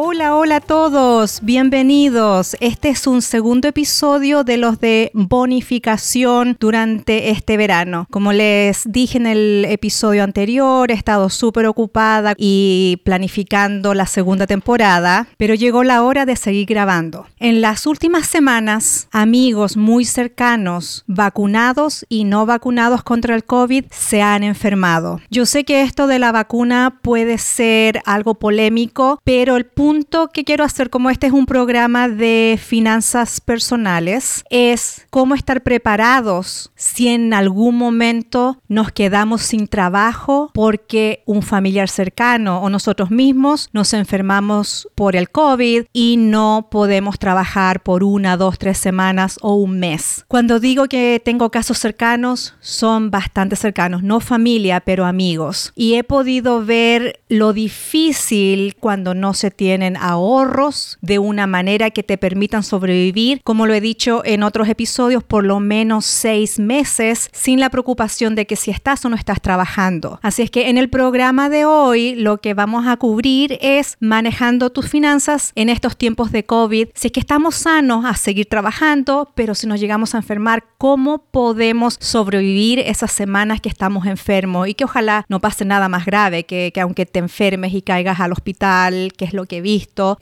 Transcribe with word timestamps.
Hola, 0.00 0.36
hola 0.36 0.56
a 0.56 0.60
todos, 0.60 1.40
bienvenidos. 1.42 2.56
Este 2.60 2.88
es 2.88 3.08
un 3.08 3.20
segundo 3.20 3.66
episodio 3.66 4.44
de 4.44 4.56
los 4.56 4.78
de 4.78 5.10
bonificación 5.12 6.56
durante 6.60 7.30
este 7.30 7.56
verano. 7.56 8.06
Como 8.08 8.32
les 8.32 8.84
dije 8.86 9.18
en 9.18 9.26
el 9.26 9.64
episodio 9.68 10.22
anterior, 10.22 10.92
he 10.92 10.94
estado 10.94 11.28
súper 11.30 11.66
ocupada 11.66 12.34
y 12.36 13.02
planificando 13.04 13.92
la 13.92 14.06
segunda 14.06 14.46
temporada, 14.46 15.26
pero 15.36 15.54
llegó 15.54 15.82
la 15.82 16.04
hora 16.04 16.26
de 16.26 16.36
seguir 16.36 16.66
grabando. 16.66 17.26
En 17.40 17.60
las 17.60 17.84
últimas 17.84 18.28
semanas, 18.28 19.08
amigos 19.10 19.76
muy 19.76 20.04
cercanos, 20.04 21.02
vacunados 21.08 22.06
y 22.08 22.22
no 22.22 22.46
vacunados 22.46 23.02
contra 23.02 23.34
el 23.34 23.42
COVID, 23.42 23.86
se 23.90 24.22
han 24.22 24.44
enfermado. 24.44 25.20
Yo 25.28 25.44
sé 25.44 25.64
que 25.64 25.82
esto 25.82 26.06
de 26.06 26.20
la 26.20 26.30
vacuna 26.30 27.00
puede 27.02 27.38
ser 27.38 28.00
algo 28.04 28.36
polémico, 28.36 29.20
pero 29.24 29.56
el 29.56 29.66
punto 29.66 29.87
punto 29.88 30.28
que 30.28 30.44
quiero 30.44 30.64
hacer, 30.64 30.90
como 30.90 31.08
este 31.08 31.28
es 31.28 31.32
un 31.32 31.46
programa 31.46 32.10
de 32.10 32.60
finanzas 32.62 33.40
personales, 33.40 34.44
es 34.50 35.06
cómo 35.08 35.34
estar 35.34 35.62
preparados 35.62 36.70
si 36.74 37.08
en 37.08 37.32
algún 37.32 37.78
momento 37.78 38.60
nos 38.68 38.92
quedamos 38.92 39.40
sin 39.40 39.66
trabajo 39.66 40.50
porque 40.52 41.22
un 41.24 41.40
familiar 41.40 41.88
cercano 41.88 42.60
o 42.60 42.68
nosotros 42.68 43.10
mismos 43.10 43.70
nos 43.72 43.94
enfermamos 43.94 44.90
por 44.94 45.16
el 45.16 45.30
COVID 45.30 45.84
y 45.94 46.18
no 46.18 46.68
podemos 46.70 47.18
trabajar 47.18 47.82
por 47.82 48.04
una, 48.04 48.36
dos, 48.36 48.58
tres 48.58 48.76
semanas 48.76 49.38
o 49.40 49.54
un 49.54 49.80
mes. 49.80 50.26
Cuando 50.28 50.60
digo 50.60 50.84
que 50.84 51.22
tengo 51.24 51.50
casos 51.50 51.78
cercanos, 51.78 52.56
son 52.60 53.10
bastante 53.10 53.56
cercanos, 53.56 54.02
no 54.02 54.20
familia, 54.20 54.80
pero 54.80 55.06
amigos. 55.06 55.72
Y 55.74 55.94
he 55.94 56.04
podido 56.04 56.62
ver 56.62 57.20
lo 57.30 57.54
difícil 57.54 58.76
cuando 58.78 59.14
no 59.14 59.32
se 59.32 59.50
tiene 59.50 59.77
tienen 59.78 59.96
ahorros 59.96 60.98
de 61.02 61.20
una 61.20 61.46
manera 61.46 61.90
que 61.90 62.02
te 62.02 62.18
permitan 62.18 62.64
sobrevivir, 62.64 63.40
como 63.44 63.64
lo 63.64 63.74
he 63.74 63.80
dicho 63.80 64.22
en 64.24 64.42
otros 64.42 64.68
episodios, 64.68 65.22
por 65.22 65.44
lo 65.44 65.60
menos 65.60 66.04
seis 66.04 66.58
meses 66.58 67.30
sin 67.32 67.60
la 67.60 67.70
preocupación 67.70 68.34
de 68.34 68.44
que 68.44 68.56
si 68.56 68.72
estás 68.72 69.04
o 69.04 69.08
no 69.08 69.14
estás 69.14 69.40
trabajando. 69.40 70.18
Así 70.20 70.42
es 70.42 70.50
que 70.50 70.68
en 70.68 70.78
el 70.78 70.90
programa 70.90 71.48
de 71.48 71.64
hoy 71.64 72.16
lo 72.16 72.38
que 72.38 72.54
vamos 72.54 72.88
a 72.88 72.96
cubrir 72.96 73.56
es 73.60 73.96
manejando 74.00 74.70
tus 74.70 74.88
finanzas 74.88 75.52
en 75.54 75.68
estos 75.68 75.96
tiempos 75.96 76.32
de 76.32 76.44
COVID. 76.44 76.88
Si 76.94 77.06
es 77.06 77.12
que 77.12 77.20
estamos 77.20 77.54
sanos 77.54 78.04
a 78.04 78.14
seguir 78.14 78.46
trabajando, 78.46 79.30
pero 79.36 79.54
si 79.54 79.68
nos 79.68 79.78
llegamos 79.78 80.16
a 80.16 80.18
enfermar, 80.18 80.64
¿cómo 80.76 81.18
podemos 81.18 81.98
sobrevivir 82.00 82.80
esas 82.80 83.12
semanas 83.12 83.60
que 83.60 83.68
estamos 83.68 84.06
enfermos? 84.06 84.66
Y 84.66 84.74
que 84.74 84.82
ojalá 84.82 85.24
no 85.28 85.38
pase 85.38 85.64
nada 85.64 85.88
más 85.88 86.04
grave, 86.04 86.42
que, 86.42 86.72
que 86.74 86.80
aunque 86.80 87.06
te 87.06 87.20
enfermes 87.20 87.74
y 87.74 87.82
caigas 87.82 88.18
al 88.18 88.32
hospital, 88.32 89.12
que 89.16 89.24
es 89.24 89.34
lo 89.34 89.46
que 89.46 89.60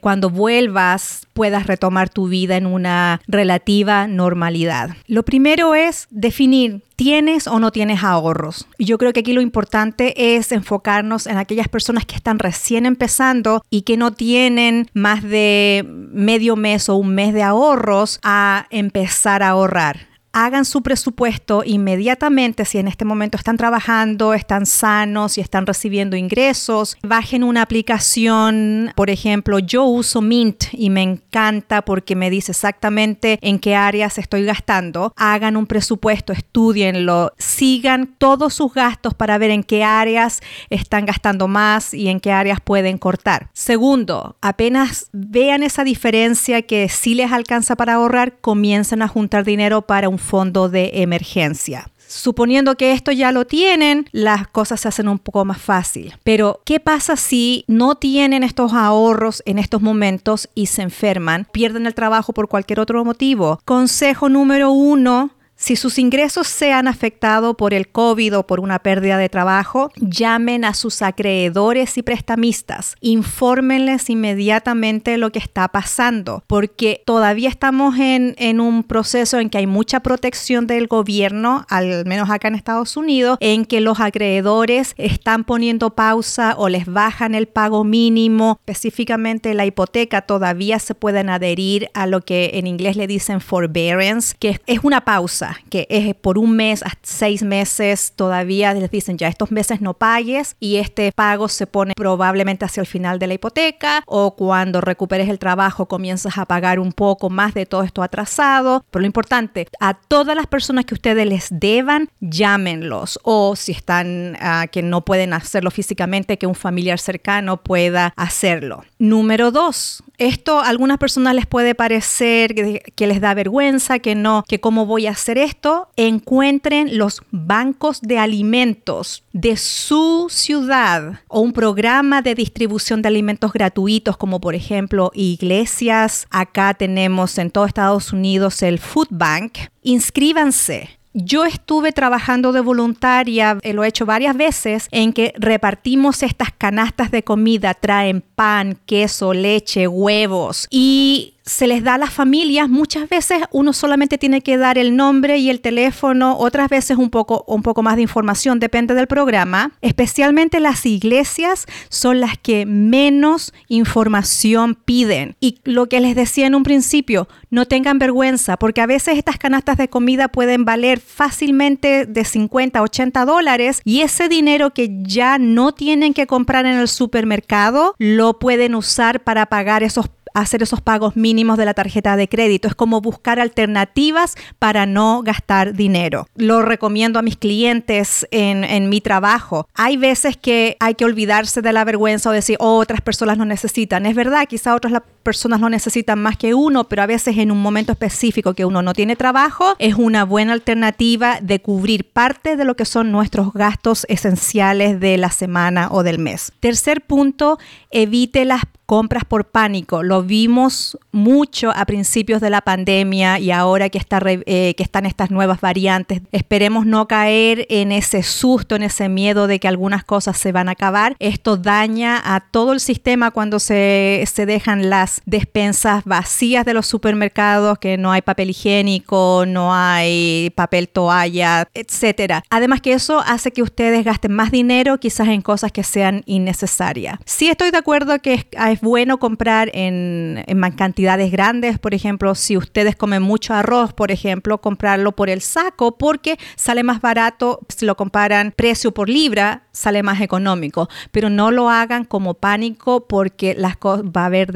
cuando 0.01 0.31
vuelvas 0.31 1.27
puedas 1.33 1.67
retomar 1.67 2.09
tu 2.09 2.29
vida 2.29 2.57
en 2.57 2.67
una 2.67 3.21
relativa 3.29 4.07
normalidad. 4.07 4.91
Lo 5.07 5.25
primero 5.25 5.75
es 5.75 6.09
definir 6.11 6.83
¿Tienes 6.97 7.47
o 7.47 7.61
no 7.61 7.73
tienes 7.73 8.03
ahorros? 8.03 8.67
Y 8.79 8.87
yo 8.87 8.97
creo 8.97 9.13
que 9.13 9.21
aquí 9.21 9.35
lo 9.35 9.43
importante 9.43 10.37
es 10.37 10.51
enfocarnos 10.51 11.27
en 11.27 11.37
aquellas 11.37 11.69
personas 11.69 12.07
que 12.07 12.17
están 12.17 12.39
recién 12.39 12.87
empezando 12.87 13.63
y 13.69 13.83
que 13.83 13.99
no 13.99 14.15
tienen 14.15 14.89
más 14.95 15.23
de 15.23 15.85
medio 15.87 16.57
mes 16.57 16.89
o 16.89 16.97
un 16.97 17.15
mes 17.15 17.35
de 17.35 17.43
ahorros 17.43 18.19
a 18.23 18.67
empezar 18.71 19.43
a 19.43 19.51
ahorrar 19.51 20.16
hagan 20.37 20.67
su 20.67 20.83
presupuesto 20.83 21.63
inmediatamente 21.65 22.67
si 22.67 22.77
en 22.77 22.89
este 22.89 23.07
momento 23.07 23.39
están 23.39 23.57
trabajando, 23.57 24.35
están 24.35 24.67
sanos 24.67 25.39
y 25.39 25.41
están 25.41 25.65
recibiendo 25.65 26.15
ingresos. 26.15 26.99
Bajen 27.03 27.43
una 27.43 27.63
aplicación, 27.63 28.93
por 28.95 29.09
ejemplo, 29.09 29.59
yo 29.61 29.85
uso 29.85 30.21
Mint 30.21 30.65
y 30.73 30.91
me 30.91 31.01
encanta 31.01 31.81
porque 31.81 32.15
me 32.17 32.29
dice 32.29 32.53
exactamente 32.53 33.39
en 33.41 33.59
qué 33.59 33.77
áreas 33.77 34.19
estoy 34.19 34.45
gastando. 34.45 35.15
Hagan 35.17 35.57
un 35.57 35.67
presupuesto, 35.67 36.35
estudienlo, 36.35 37.33
sigan 37.39 38.15
todos 38.19 38.53
sus 38.53 38.75
gastos 38.75 39.15
para 39.15 39.39
ver 39.39 39.51
en 39.51 39.63
qué 39.65 39.85
áreas 39.85 40.43
están 40.69 41.07
gastando 41.07 41.49
más 41.49 41.95
y 41.95 42.09
en 42.09 42.21
qué 42.21 42.33
áreas 42.33 42.61
pueden 42.61 42.99
cortar. 42.99 43.49
Segundo, 43.55 44.37
apenas 44.43 45.09
vean 45.15 45.63
esa 45.63 45.83
diferencia 45.83 46.61
que 46.61 46.91
sí 46.91 47.15
les 47.15 47.33
alcanza 47.33 47.75
para 47.75 47.95
ahorrar, 47.95 48.37
comiencen 48.43 49.01
a 49.01 49.09
juntar 49.09 49.43
dinero 49.43 49.81
para 49.81 50.11
un 50.11 50.26
fondo 50.27 50.69
de 50.69 50.91
emergencia. 50.95 51.89
Suponiendo 52.09 52.77
que 52.77 52.93
esto 52.93 53.11
ya 53.11 53.33
lo 53.33 53.47
tienen, 53.47 54.09
las 54.13 54.47
cosas 54.47 54.81
se 54.81 54.89
hacen 54.89 55.09
un 55.09 55.19
poco 55.19 55.45
más 55.45 55.61
fácil. 55.61 56.15
Pero, 56.23 56.61
¿qué 56.65 56.79
pasa 56.79 57.17
si 57.17 57.65
no 57.67 57.97
tienen 57.97 58.45
estos 58.45 58.73
ahorros 58.73 59.43
en 59.45 59.59
estos 59.59 59.83
momentos 59.83 60.49
y 60.55 60.67
se 60.67 60.83
enferman, 60.83 61.49
pierden 61.51 61.87
el 61.87 61.95
trabajo 61.95 62.33
por 62.33 62.49
cualquier 62.49 62.79
otro 62.79 63.05
motivo? 63.05 63.61
Consejo 63.65 64.29
número 64.29 64.71
uno, 64.71 65.31
si 65.67 65.75
sus 65.75 65.99
ingresos 65.99 66.47
se 66.47 66.73
han 66.73 66.87
afectado 66.87 67.57
por 67.57 67.75
el 67.75 67.89
COVID 67.89 68.39
o 68.39 68.47
por 68.47 68.61
una 68.61 68.79
pérdida 68.79 69.19
de 69.19 69.29
trabajo, 69.29 69.91
llamen 69.97 70.65
a 70.65 70.75
sus 70.75 71.03
acreedores 71.03 71.99
y 71.99 72.03
prestamistas. 72.03 72.95
Infórmenles 73.01 74.09
inmediatamente 74.09 75.19
lo 75.19 75.33
que 75.33 75.41
está 75.41 75.67
pasando, 75.67 76.45
porque 76.47 77.03
todavía 77.05 77.49
estamos 77.49 77.99
en, 77.99 78.37
en 78.39 78.61
un 78.61 78.85
proceso 78.85 79.41
en 79.41 79.51
que 79.51 79.59
hay 79.59 79.67
mucha 79.67 79.99
protección 79.99 80.69
del 80.69 80.87
gobierno, 80.87 81.67
al 81.69 82.07
menos 82.07 82.31
acá 82.31 82.47
en 82.47 82.55
Estados 82.55 82.97
Unidos, 82.97 83.37
en 83.41 83.65
que 83.65 83.81
los 83.81 83.99
acreedores 83.99 84.95
están 84.99 85.43
poniendo 85.43 85.97
pausa 85.97 86.55
o 86.57 86.69
les 86.69 86.87
bajan 86.87 87.35
el 87.35 87.49
pago 87.49 87.83
mínimo, 87.83 88.61
específicamente 88.61 89.53
la 89.53 89.67
hipoteca, 89.67 90.23
todavía 90.23 90.79
se 90.79 90.95
pueden 90.95 91.29
adherir 91.29 91.89
a 91.93 92.07
lo 92.07 92.21
que 92.21 92.53
en 92.55 92.69
inglés 92.69 92.95
le 92.95 93.09
dicen 93.09 93.41
forbearance, 93.41 94.37
que 94.39 94.61
es 94.65 94.79
una 94.85 95.05
pausa 95.05 95.56
que 95.69 95.87
es 95.91 96.15
por 96.15 96.39
un 96.39 96.57
mes 96.57 96.83
hasta 96.83 97.01
seis 97.03 97.43
meses, 97.43 98.13
todavía 98.15 98.75
les 98.75 98.91
dicen 98.91 99.19
ya 99.19 99.29
estos 99.29 99.51
meses 99.51 99.81
no 99.81 99.95
pagues 99.95 100.57
y 100.61 100.77
este 100.77 101.13
pago 101.13 101.49
se 101.49 101.67
pone 101.67 101.95
probablemente 101.97 102.65
hacia 102.65 102.81
el 102.81 102.87
final 102.87 103.19
de 103.19 103.27
la 103.27 103.35
hipoteca 103.35 104.03
o 104.07 104.37
cuando 104.37 104.81
recuperes 104.81 105.29
el 105.29 105.39
trabajo 105.39 105.87
comienzas 105.87 106.39
a 106.39 106.47
pagar 106.47 106.79
un 106.79 106.93
poco 106.93 107.31
más 107.31 107.55
de 107.55 107.67
todo 107.67 107.83
esto 107.83 108.03
atrasado. 108.03 108.85
Pero 108.91 109.01
lo 109.01 109.07
importante, 109.07 109.69
a 109.81 109.95
todas 109.95 110.37
las 110.37 110.47
personas 110.47 110.85
que 110.85 110.95
ustedes 110.95 111.27
les 111.27 111.49
deban, 111.51 112.09
llámenlos 112.21 113.19
o 113.23 113.57
si 113.57 113.73
están 113.73 114.37
uh, 114.37 114.69
que 114.71 114.83
no 114.83 115.05
pueden 115.05 115.33
hacerlo 115.33 115.71
físicamente, 115.71 116.39
que 116.39 116.47
un 116.47 116.55
familiar 116.55 116.99
cercano 116.99 117.59
pueda 117.59 118.13
hacerlo. 118.17 118.85
Número 118.99 119.51
dos, 119.51 120.03
esto 120.19 120.61
a 120.61 120.69
algunas 120.69 120.99
personas 120.99 121.35
les 121.35 121.47
puede 121.47 121.75
parecer 121.75 122.55
que, 122.55 123.07
les 123.07 123.21
da 123.21 123.35
vergüenza, 123.35 123.99
que 123.99 124.15
no, 124.15 124.45
que 124.49 124.61
cómo 124.61 124.87
voy 124.87 125.07
a 125.07 125.13
hacer 125.13 125.39
esto, 125.39 125.89
encuentren 125.97 126.99
los 126.99 127.23
bancos 127.31 128.01
de 128.01 128.19
alimentos 128.19 129.25
de 129.33 129.57
su 129.57 130.29
ciudad 130.31 131.21
o 131.29 131.41
un 131.41 131.53
programa 131.53 132.23
de 132.23 132.35
distribución 132.35 133.03
de 133.03 133.09
alimentos 133.09 133.53
gratuitos 133.53 134.17
como 134.17 134.41
por 134.41 134.55
ejemplo 134.55 135.11
iglesias. 135.15 136.27
Acá 136.31 136.75
tenemos 136.75 137.39
en 137.39 137.51
todo 137.51 137.67
Estados 137.67 138.13
Unidos 138.13 138.63
el 138.63 138.79
Food 138.79 139.09
Bank. 139.11 139.59
Inscríbanse 139.83 140.96
yo 141.17 141.47
estuve 141.47 141.93
trabajando 141.93 142.53
de 142.53 142.61
voluntaria, 142.61 143.59
eh, 143.63 143.73
lo 143.73 143.85
he 143.85 143.89
hecho 143.89 144.05
varias 144.05 144.37
veces, 144.37 144.89
en 144.91 145.15
que 145.15 145.33
repartimos 145.39 146.23
estas 146.23 146.51
canastas 146.53 147.11
de 147.11 147.23
comida, 147.23 147.73
traen 147.73 148.21
pan, 148.21 148.79
queso, 148.85 149.33
leche, 149.33 149.89
huevos. 149.89 150.67
Y 150.71 151.36
se 151.47 151.69
les 151.69 151.85
da 151.85 151.95
a 151.95 151.99
las 151.99 152.13
familias, 152.13 152.69
muchas 152.69 153.09
veces 153.09 153.39
uno 153.53 153.73
solamente 153.73 154.19
tiene 154.19 154.41
que 154.41 154.57
dar 154.57 154.79
el 154.79 154.97
nombre 154.97 155.39
y 155.39 155.49
el 155.49 155.61
teléfono, 155.61 156.37
otras 156.39 156.69
veces 156.69 156.99
un 156.99 157.09
poco, 157.09 157.45
un 157.47 157.63
poco 157.63 157.85
más 157.85 157.95
de 157.97 158.03
información, 158.03 158.59
depende 158.59 158.95
del 158.95 159.07
programa. 159.07 159.71
Especialmente 159.81 160.59
las 160.59 160.85
iglesias 160.85 161.67
son 161.89 162.21
las 162.21 162.37
que 162.37 162.67
menos 162.67 163.55
información 163.69 164.75
piden. 164.75 165.37
Y 165.41 165.61
lo 165.65 165.89
que 165.89 166.01
les 166.01 166.17
decía 166.17 166.49
en 166.49 166.57
un 166.57 166.65
principio, 166.65 167.29
no 167.49 167.67
tengan 167.67 168.01
vergüenza, 168.01 168.57
porque 168.57 168.81
a 168.81 168.87
veces 168.87 169.17
estas 169.17 169.39
canastas 169.39 169.77
de 169.77 169.89
comida 169.89 170.29
pueden 170.29 170.65
valer 170.65 170.99
fácilmente 170.99 172.07
de 172.07 172.25
50, 172.25 172.83
80 172.83 173.25
dólares 173.25 173.81
y 173.85 174.01
ese 174.01 174.29
dinero 174.29 174.75
que 174.75 175.03
ya 175.03 175.39
no 175.39 175.73
tienen 175.73 176.13
que 176.13 176.27
comprar 176.27 176.67
en 176.67 176.77
el 176.77 176.89
supermercado 176.89 177.95
lo 177.99 178.41
pueden 178.41 178.75
usar 178.75 179.23
para 179.23 179.47
pagar 179.47 179.85
esos 179.85 180.09
hacer 180.41 180.63
esos 180.63 180.81
pagos 180.81 181.17
mínimos 181.17 181.59
de 181.59 181.65
la 181.65 181.75
tarjeta 181.75 182.17
de 182.17 182.29
crédito. 182.29 182.69
Es 182.69 182.75
como 182.75 183.01
buscar 183.01 183.41
alternativas 183.41 184.35
para 184.59 184.87
no 184.87 185.23
gastar 185.23 185.75
dinero. 185.75 186.27
Lo 186.37 186.63
recomiendo 186.63 187.19
a 187.19 187.23
mis 187.23 187.37
clientes 187.37 188.27
en, 188.31 188.65
en 188.65 188.89
mi 188.89 189.01
trabajo. 189.01 189.69
Hay 189.75 189.97
veces 189.97 190.37
que 190.37 190.77
hay 190.81 190.95
que 190.95 191.05
olvidarse 191.05 191.63
de 191.63 191.73
la 191.73 191.85
vergüenza 191.85 192.31
o 192.31 192.33
decir, 192.33 192.57
oh, 192.61 192.77
otras 192.77 193.01
personas 193.01 193.39
lo 193.39 193.45
necesitan. 193.45 194.07
Es 194.07 194.15
verdad, 194.15 194.47
quizá 194.49 194.75
otras 194.75 195.03
personas 195.23 195.61
lo 195.61 195.69
necesitan 195.69 196.21
más 196.21 196.37
que 196.37 196.55
uno, 196.55 196.85
pero 196.85 197.03
a 197.03 197.07
veces 197.07 197.37
en 197.39 197.51
un 197.51 197.61
momento 197.61 197.93
específico 197.93 198.55
que 198.55 198.65
uno 198.65 198.83
no 198.83 198.93
tiene 198.93 199.17
trabajo, 199.17 199.75
es 199.79 199.95
una 199.95 200.25
buena 200.25 200.53
alternativa 200.53 201.41
de 201.41 201.61
cubrir 201.61 202.09
parte 202.11 202.57
de 202.57 202.65
lo 202.65 202.77
que 202.77 202.85
son 202.85 203.11
nuestros 203.11 203.53
gastos 203.53 204.07
esenciales 204.09 205.01
de 205.01 205.17
la 205.17 205.31
semana 205.31 205.89
o 205.91 206.03
del 206.03 206.19
mes. 206.19 206.53
Tercer 206.61 207.01
punto, 207.01 207.59
evite 207.91 208.45
las 208.45 208.63
compras 208.87 209.25
por 209.25 209.47
pánico. 209.47 210.03
Lo 210.03 210.23
vimos 210.23 210.97
mucho 211.11 211.73
a 211.75 211.85
principios 211.85 212.41
de 212.41 212.51
la 212.51 212.61
pandemia 212.61 213.39
y 213.41 213.51
ahora 213.51 213.87
eh, 213.87 214.75
que 214.77 214.83
están 214.83 215.07
estas 215.07 215.31
nuevas 215.31 215.61
variantes. 215.61 216.23
Esperemos 216.31 216.87
no 216.87 217.09
caer 217.09 217.67
en 217.69 217.91
ese 217.91 218.23
susto, 218.23 218.77
en 218.77 218.85
ese 218.85 219.09
miedo 219.09 219.49
de 219.49 219.59
que 219.59 219.69
algunas 219.69 220.05
cosas 220.05 220.39
se 220.39 220.53
van 220.53 220.69
a 220.69 220.73
acabar. 220.73 221.17
Esto 221.19 221.57
daña 221.57 222.23
a 222.25 222.41
todo 222.41 222.73
el 222.73 222.81
sistema 222.81 223.33
cuando 223.33 223.59
se, 223.59 224.25
dejan 224.47 224.89
las 224.89 225.23
despensas 225.27 226.05
vacías 226.05 226.65
de 226.65 226.75
los 226.75 226.87
supermercados, 226.87 227.79
que 227.79 227.99
no 227.99 228.13
hay 228.13 228.23
papel 228.23 228.51
higiénico, 228.51 229.45
no 229.47 229.75
hay 229.75 230.51
papel 230.55 230.89
toalla, 230.89 231.69
etcétera. 231.75 232.45
Además 232.51 232.81
que 232.81 232.93
eso 232.93 233.21
hace 233.27 233.51
que 233.51 233.63
ustedes 233.63 234.05
gasten 234.05 234.33
más 234.33 234.53
dinero 234.53 234.99
quizás 235.01 235.29
en 235.29 235.43
cosas 235.43 235.73
que 235.73 235.83
sean 235.83 236.23
innecesarias. 236.27 237.19
Sí 237.25 237.49
estoy 237.49 237.73
de 237.73 237.79
acuerdo 237.79 238.21
que 238.21 238.35
es, 238.35 238.47
es 238.77 238.83
bueno 238.83 239.19
comprar 239.19 239.71
en, 239.73 240.45
en, 240.47 240.61
cantidades 240.73 241.33
grandes, 241.33 241.79
por 241.79 241.95
ejemplo, 241.95 242.35
si 242.35 242.59
ustedes 242.59 242.95
comen 242.95 243.23
mucho 243.23 243.55
arroz, 243.55 243.95
por 243.95 244.11
ejemplo, 244.11 244.61
comprarlo 244.61 245.13
por 245.13 245.31
el 245.31 245.41
saco 245.41 245.97
porque 245.97 246.39
sale 246.57 246.83
más 246.83 247.01
barato, 247.01 247.61
si 247.69 247.87
lo 247.87 247.97
comparan 247.97 248.53
precio 248.55 248.93
por 248.93 249.09
libra, 249.09 249.63
sale 249.73 250.03
más 250.03 250.21
económico, 250.21 250.91
pero 251.11 251.31
no 251.31 251.51
lo 251.51 251.71
hagan 251.71 252.05
como 252.05 252.35
pánico 252.35 253.07
porque 253.07 253.55
las 253.55 253.77
va 253.77 254.23
a 254.23 254.27
haber 254.27 254.53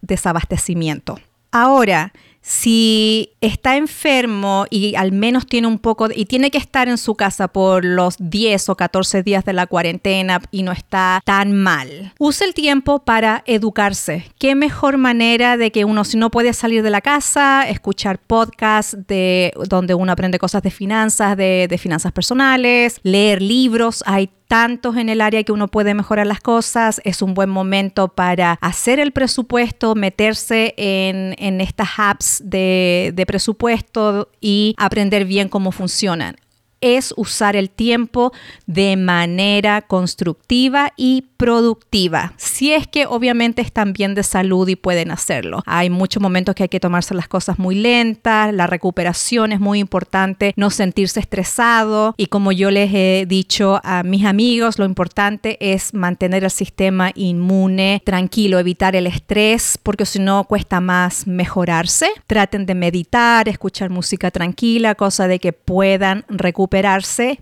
desabastecimiento. 0.00 1.18
Ahora, 1.52 2.12
si 2.48 3.32
está 3.42 3.76
enfermo 3.76 4.64
y 4.70 4.94
al 4.94 5.12
menos 5.12 5.46
tiene 5.46 5.66
un 5.66 5.78
poco 5.78 6.08
y 6.12 6.24
tiene 6.24 6.50
que 6.50 6.56
estar 6.56 6.88
en 6.88 6.96
su 6.96 7.14
casa 7.14 7.48
por 7.48 7.84
los 7.84 8.16
10 8.18 8.70
o 8.70 8.74
14 8.74 9.22
días 9.22 9.44
de 9.44 9.52
la 9.52 9.66
cuarentena 9.66 10.40
y 10.50 10.62
no 10.62 10.72
está 10.72 11.20
tan 11.26 11.52
mal, 11.52 12.14
use 12.18 12.46
el 12.46 12.54
tiempo 12.54 13.00
para 13.00 13.42
educarse. 13.44 14.24
¿Qué 14.38 14.54
mejor 14.54 14.96
manera 14.96 15.58
de 15.58 15.70
que 15.70 15.84
uno 15.84 16.04
si 16.04 16.16
no 16.16 16.30
puede 16.30 16.54
salir 16.54 16.82
de 16.82 16.88
la 16.88 17.02
casa, 17.02 17.68
escuchar 17.68 18.18
podcasts 18.18 18.96
de 19.06 19.52
donde 19.68 19.92
uno 19.92 20.10
aprende 20.10 20.38
cosas 20.38 20.62
de 20.62 20.70
finanzas, 20.70 21.36
de, 21.36 21.66
de 21.68 21.76
finanzas 21.76 22.12
personales, 22.12 22.98
leer 23.02 23.42
libros? 23.42 24.02
Hay 24.06 24.30
tantos 24.48 24.96
en 24.96 25.08
el 25.08 25.20
área 25.20 25.44
que 25.44 25.52
uno 25.52 25.68
puede 25.68 25.94
mejorar 25.94 26.26
las 26.26 26.40
cosas. 26.40 27.00
Es 27.04 27.22
un 27.22 27.34
buen 27.34 27.50
momento 27.50 28.08
para 28.08 28.58
hacer 28.60 28.98
el 28.98 29.12
presupuesto, 29.12 29.94
meterse 29.94 30.74
en, 30.76 31.36
en 31.38 31.60
estas 31.60 31.88
apps 31.98 32.42
de, 32.44 33.12
de 33.14 33.26
presupuesto 33.26 34.30
y 34.40 34.74
aprender 34.78 35.24
bien 35.26 35.48
cómo 35.48 35.70
funcionan 35.70 36.36
es 36.80 37.14
usar 37.16 37.56
el 37.56 37.70
tiempo 37.70 38.32
de 38.66 38.96
manera 38.96 39.82
constructiva 39.82 40.92
y 40.96 41.24
productiva, 41.36 42.32
si 42.36 42.72
es 42.72 42.86
que 42.86 43.06
obviamente 43.06 43.62
están 43.62 43.92
bien 43.92 44.14
de 44.14 44.22
salud 44.22 44.68
y 44.68 44.76
pueden 44.76 45.10
hacerlo. 45.10 45.62
Hay 45.66 45.88
muchos 45.88 46.20
momentos 46.20 46.54
que 46.54 46.64
hay 46.64 46.68
que 46.68 46.80
tomarse 46.80 47.14
las 47.14 47.28
cosas 47.28 47.58
muy 47.58 47.76
lentas, 47.76 48.52
la 48.52 48.66
recuperación 48.66 49.52
es 49.52 49.60
muy 49.60 49.78
importante, 49.78 50.52
no 50.56 50.70
sentirse 50.70 51.20
estresado 51.20 52.14
y 52.16 52.26
como 52.26 52.52
yo 52.52 52.70
les 52.70 52.92
he 52.92 53.24
dicho 53.26 53.80
a 53.84 54.02
mis 54.02 54.24
amigos, 54.24 54.78
lo 54.78 54.84
importante 54.84 55.56
es 55.60 55.94
mantener 55.94 56.44
el 56.44 56.50
sistema 56.50 57.12
inmune 57.14 58.02
tranquilo, 58.04 58.58
evitar 58.58 58.96
el 58.96 59.06
estrés, 59.06 59.78
porque 59.82 60.06
si 60.06 60.18
no 60.18 60.44
cuesta 60.44 60.80
más 60.80 61.26
mejorarse. 61.26 62.08
Traten 62.26 62.66
de 62.66 62.74
meditar, 62.74 63.48
escuchar 63.48 63.90
música 63.90 64.30
tranquila, 64.30 64.94
cosa 64.94 65.28
de 65.28 65.38
que 65.38 65.52
puedan 65.52 66.24
recuperarse, 66.28 66.67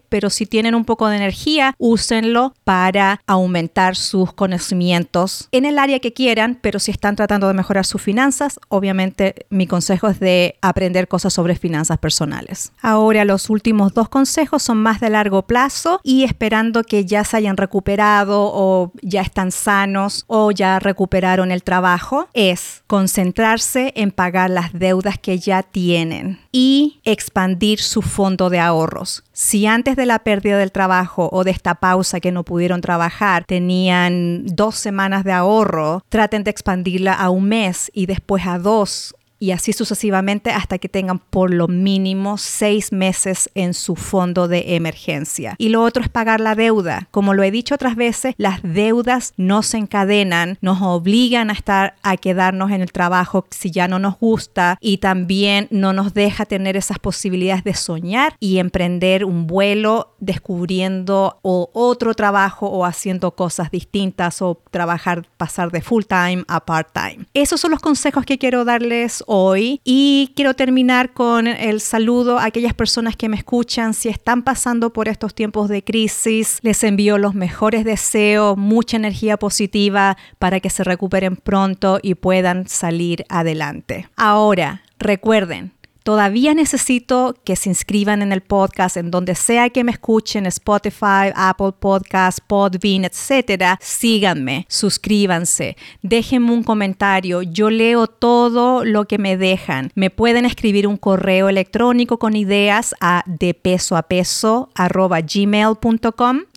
pero 0.08 0.30
si 0.30 0.46
tienen 0.46 0.74
un 0.74 0.84
poco 0.84 1.08
de 1.08 1.16
energía, 1.16 1.74
úsenlo 1.78 2.54
para 2.64 3.20
aumentar 3.26 3.96
sus 3.96 4.32
conocimientos 4.32 5.48
en 5.52 5.64
el 5.64 5.78
área 5.78 5.98
que 5.98 6.12
quieran, 6.12 6.58
pero 6.60 6.78
si 6.78 6.90
están 6.90 7.16
tratando 7.16 7.48
de 7.48 7.54
mejorar 7.54 7.84
sus 7.84 8.02
finanzas, 8.02 8.58
obviamente 8.68 9.46
mi 9.50 9.66
consejo 9.66 10.08
es 10.08 10.20
de 10.20 10.56
aprender 10.62 11.08
cosas 11.08 11.32
sobre 11.32 11.56
finanzas 11.56 11.98
personales. 11.98 12.72
Ahora 12.80 13.24
los 13.24 13.50
últimos 13.50 13.94
dos 13.94 14.08
consejos 14.08 14.62
son 14.62 14.78
más 14.78 15.00
de 15.00 15.10
largo 15.10 15.42
plazo 15.42 16.00
y 16.02 16.24
esperando 16.24 16.82
que 16.82 17.04
ya 17.04 17.24
se 17.24 17.36
hayan 17.36 17.56
recuperado 17.56 18.50
o 18.52 18.92
ya 19.02 19.22
están 19.22 19.52
sanos 19.52 20.24
o 20.26 20.50
ya 20.50 20.78
recuperaron 20.78 21.50
el 21.50 21.62
trabajo, 21.62 22.28
es 22.32 22.82
concentrarse 22.86 23.92
en 23.96 24.10
pagar 24.10 24.50
las 24.50 24.72
deudas 24.72 25.18
que 25.18 25.38
ya 25.38 25.62
tienen 25.62 26.40
y 26.52 27.00
expandir 27.04 27.80
su 27.80 28.02
fondo 28.02 28.50
de 28.50 28.60
ahorros. 28.60 29.15
Si 29.32 29.66
antes 29.66 29.96
de 29.96 30.06
la 30.06 30.20
pérdida 30.20 30.58
del 30.58 30.72
trabajo 30.72 31.28
o 31.32 31.42
de 31.44 31.50
esta 31.50 31.74
pausa 31.74 32.20
que 32.20 32.32
no 32.32 32.44
pudieron 32.44 32.80
trabajar 32.80 33.44
tenían 33.44 34.46
dos 34.46 34.76
semanas 34.76 35.24
de 35.24 35.32
ahorro, 35.32 36.04
traten 36.08 36.44
de 36.44 36.50
expandirla 36.50 37.14
a 37.14 37.30
un 37.30 37.48
mes 37.48 37.90
y 37.92 38.06
después 38.06 38.46
a 38.46 38.58
dos 38.58 39.15
y 39.38 39.50
así 39.50 39.72
sucesivamente 39.72 40.50
hasta 40.50 40.78
que 40.78 40.88
tengan 40.88 41.18
por 41.18 41.52
lo 41.52 41.68
mínimo 41.68 42.38
seis 42.38 42.92
meses 42.92 43.50
en 43.54 43.74
su 43.74 43.96
fondo 43.96 44.48
de 44.48 44.76
emergencia. 44.76 45.54
Y 45.58 45.68
lo 45.68 45.82
otro 45.82 46.02
es 46.02 46.08
pagar 46.08 46.40
la 46.40 46.54
deuda. 46.54 47.08
Como 47.10 47.34
lo 47.34 47.42
he 47.42 47.50
dicho 47.50 47.74
otras 47.74 47.96
veces, 47.96 48.34
las 48.38 48.62
deudas 48.62 49.34
no 49.36 49.62
se 49.62 49.78
encadenan, 49.78 50.58
nos 50.60 50.80
obligan 50.82 51.50
a 51.50 51.52
estar 51.52 51.96
a 52.02 52.16
quedarnos 52.16 52.70
en 52.70 52.80
el 52.80 52.92
trabajo 52.92 53.46
si 53.50 53.70
ya 53.70 53.88
no 53.88 53.98
nos 53.98 54.18
gusta 54.18 54.78
y 54.80 54.98
también 54.98 55.68
no 55.70 55.92
nos 55.92 56.14
deja 56.14 56.46
tener 56.46 56.76
esas 56.76 56.98
posibilidades 56.98 57.64
de 57.64 57.74
soñar 57.74 58.36
y 58.40 58.58
emprender 58.58 59.24
un 59.24 59.46
vuelo 59.46 60.14
descubriendo 60.18 61.38
o 61.42 61.70
otro 61.72 62.14
trabajo 62.14 62.68
o 62.68 62.84
haciendo 62.84 63.32
cosas 63.32 63.70
distintas 63.70 64.42
o 64.42 64.60
trabajar, 64.70 65.26
pasar 65.36 65.70
de 65.70 65.82
full 65.82 66.04
time 66.04 66.44
a 66.48 66.64
part 66.64 66.88
time. 66.92 67.26
Esos 67.34 67.60
son 67.60 67.70
los 67.70 67.80
consejos 67.80 68.24
que 68.24 68.38
quiero 68.38 68.64
darles 68.64 69.22
hoy 69.26 69.80
y 69.84 70.32
quiero 70.34 70.54
terminar 70.54 71.12
con 71.12 71.46
el 71.46 71.80
saludo 71.80 72.38
a 72.38 72.46
aquellas 72.46 72.74
personas 72.74 73.16
que 73.16 73.28
me 73.28 73.36
escuchan. 73.36 73.94
Si 73.94 74.08
están 74.08 74.42
pasando 74.42 74.92
por 74.92 75.08
estos 75.08 75.34
tiempos 75.34 75.68
de 75.68 75.84
crisis, 75.84 76.58
les 76.62 76.82
envío 76.84 77.18
los 77.18 77.34
mejores 77.34 77.84
deseos, 77.84 78.56
mucha 78.56 78.96
energía 78.96 79.36
positiva 79.36 80.16
para 80.38 80.60
que 80.60 80.70
se 80.70 80.84
recuperen 80.84 81.36
pronto 81.36 81.98
y 82.02 82.14
puedan 82.14 82.68
salir 82.68 83.24
adelante. 83.28 84.08
Ahora, 84.16 84.82
recuerden, 84.98 85.72
Todavía 86.06 86.54
necesito 86.54 87.34
que 87.42 87.56
se 87.56 87.68
inscriban 87.68 88.22
en 88.22 88.30
el 88.30 88.40
podcast 88.40 88.96
en 88.96 89.10
donde 89.10 89.34
sea 89.34 89.70
que 89.70 89.82
me 89.82 89.90
escuchen, 89.90 90.46
Spotify, 90.46 91.32
Apple 91.34 91.72
Podcasts, 91.80 92.40
Podbean, 92.40 93.04
etcétera. 93.04 93.76
Síganme, 93.82 94.66
suscríbanse, 94.68 95.76
déjenme 96.02 96.52
un 96.52 96.62
comentario. 96.62 97.42
Yo 97.42 97.70
leo 97.70 98.06
todo 98.06 98.84
lo 98.84 99.06
que 99.06 99.18
me 99.18 99.36
dejan. 99.36 99.90
Me 99.96 100.10
pueden 100.10 100.44
escribir 100.44 100.86
un 100.86 100.96
correo 100.96 101.48
electrónico 101.48 102.20
con 102.20 102.36
ideas 102.36 102.94
a 103.00 103.24
de. 103.26 103.56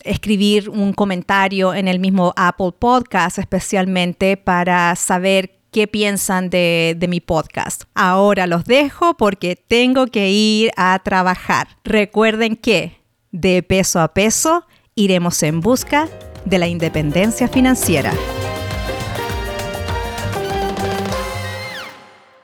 Escribir 0.04 0.70
un 0.70 0.92
comentario 0.92 1.74
en 1.74 1.88
el 1.88 1.98
mismo 1.98 2.32
Apple 2.36 2.70
Podcast, 2.78 3.40
especialmente 3.40 4.36
para 4.36 4.94
saber 4.94 5.59
qué 5.70 5.86
piensan 5.86 6.50
de, 6.50 6.96
de, 6.98 7.08
mi 7.08 7.20
podcast. 7.20 7.84
Ahora 7.94 8.46
los 8.46 8.64
dejo 8.64 9.16
porque 9.16 9.56
tengo 9.56 10.06
que 10.06 10.30
ir 10.30 10.70
a 10.76 10.98
trabajar. 11.02 11.68
Recuerden 11.84 12.56
que 12.56 13.00
de 13.32 13.62
peso 13.62 14.00
a 14.00 14.08
peso 14.14 14.66
iremos 14.94 15.42
en 15.42 15.60
busca 15.60 16.08
de 16.44 16.58
la 16.58 16.68
independencia 16.68 17.48
financiera. 17.48 18.12